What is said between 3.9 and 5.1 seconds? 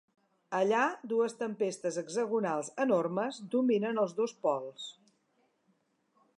els dos pols.